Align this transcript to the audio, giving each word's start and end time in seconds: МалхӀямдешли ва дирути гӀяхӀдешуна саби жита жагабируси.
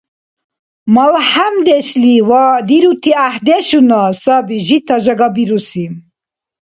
МалхӀямдешли 0.93 2.15
ва 2.29 2.43
дирути 2.67 3.11
гӀяхӀдешуна 3.17 4.01
саби 4.21 4.57
жита 4.67 4.97
жагабируси. 5.03 5.85